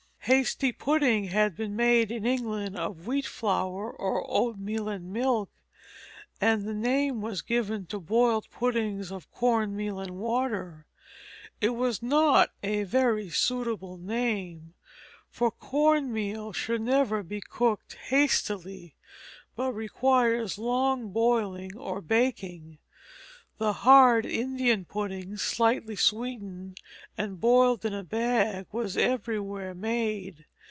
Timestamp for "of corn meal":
9.11-9.99